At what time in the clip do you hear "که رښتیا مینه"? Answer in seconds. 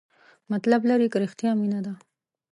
1.11-1.79